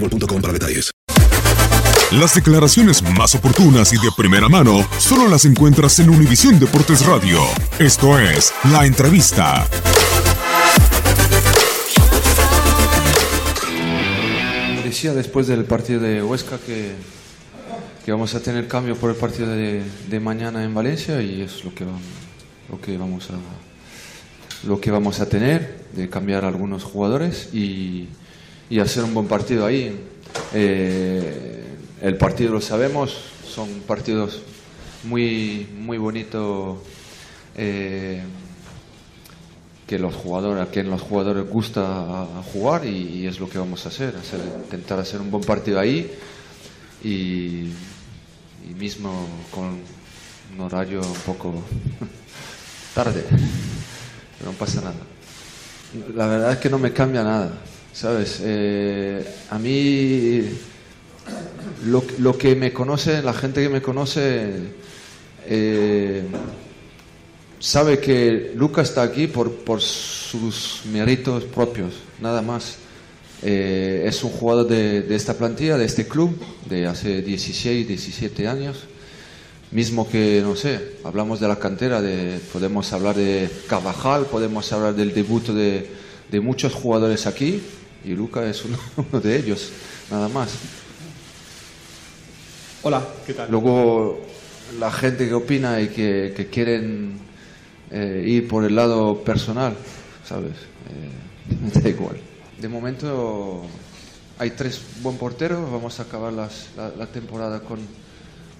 [0.00, 0.90] boostmobile.com para detalles.
[2.12, 7.40] Las declaraciones más oportunas y de primera mano solo las encuentras en Univisión Deportes Radio.
[7.80, 9.66] Esto es La Entrevista.
[14.84, 16.92] Decía después del partido de Huesca que,
[18.04, 21.74] que vamos a tener cambio por el partido de, mañana en Valencia y es lo
[21.74, 21.84] que,
[22.70, 23.34] lo que vamos a
[24.66, 28.08] lo que vamos a tener, de cambiar algunos jugadores y,
[28.68, 29.96] y hacer un buen partido ahí.
[30.52, 31.64] Eh,
[32.02, 33.16] el partido lo sabemos,
[33.48, 34.42] son partidos
[35.04, 36.78] muy, muy bonitos
[37.56, 38.22] eh,
[39.86, 43.88] que los jugadores, a quien los jugadores gusta jugar y, es lo que vamos a
[43.88, 46.10] hacer, hacer, intentar hacer un buen partido ahí
[47.04, 47.70] y,
[48.68, 49.78] y mismo con
[50.54, 51.54] un horario un poco
[52.94, 53.24] tarde,
[54.38, 54.96] pero no pasa nada.
[56.14, 57.52] La verdad es que no me cambia nada,
[57.96, 58.40] ¿sabes?
[58.42, 60.42] Eh, a mí
[61.86, 64.50] lo, que me conoce, la gente que me conoce,
[65.46, 66.22] eh,
[67.58, 72.76] sabe que Lucas está aquí por, por sus méritos propios, nada más.
[73.42, 78.46] Eh, es un jugador de, de esta plantilla, de este club, de hace 16, 17
[78.46, 78.84] años.
[79.70, 84.94] Mismo que, no sé, hablamos de la cantera, de, podemos hablar de Carvajal, podemos hablar
[84.94, 85.86] del debut de,
[86.30, 87.62] de muchos jugadores aquí,
[88.06, 89.70] y Lucas es uno, uno de ellos,
[90.10, 90.50] nada más.
[92.82, 93.50] Hola, ¿qué tal?
[93.50, 94.20] Luego,
[94.78, 97.18] la gente que opina y que, que quieren
[97.90, 99.74] eh, ir por el lado personal,
[100.24, 100.52] ¿sabes?
[100.52, 102.16] Eh, me da igual.
[102.60, 103.62] De momento
[104.38, 107.80] hay tres buen porteros, vamos a acabar las- la, la temporada con,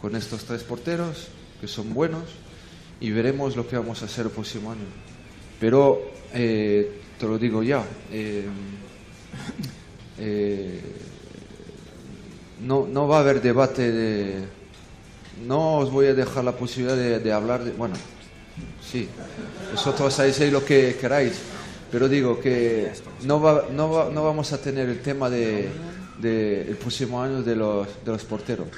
[0.00, 1.28] con estos tres porteros,
[1.60, 2.24] que son buenos,
[3.00, 4.86] y veremos lo que vamos a hacer el próximo año.
[5.58, 6.00] Pero,
[6.32, 7.84] eh, te lo digo ya,
[10.18, 10.80] eh,
[12.60, 14.34] no, no va a haber debate de...
[15.46, 17.72] No os voy a dejar la posibilidad de, hablar de...
[17.72, 17.94] Bueno,
[18.80, 19.08] sí,
[19.72, 21.32] vosotros hacéis lo que queráis,
[21.90, 22.92] pero digo que
[23.24, 25.68] no, va, no, va- no vamos a tener el tema de,
[26.20, 28.68] de próximo año de los, de los porteros.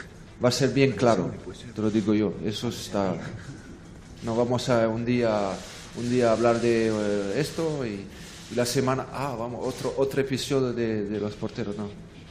[0.43, 1.31] Va a ser bien claro,
[1.75, 3.15] te lo digo yo, eso está...
[4.23, 5.51] No vamos a un día,
[5.99, 8.01] un día hablar de eh, esto y,
[8.55, 11.89] la semana, ah, vamos, otro, otro episodio de, de los porteros, no.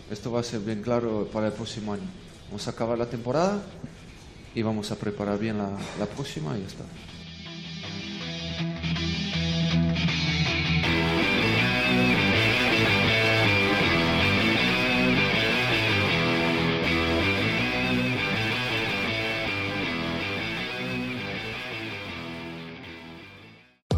[0.10, 2.04] Esto va a ser bien claro para el próximo año.
[2.48, 3.62] Vamos a acabar la temporada
[4.54, 6.84] y vamos a preparar bien la, la próxima y ya está.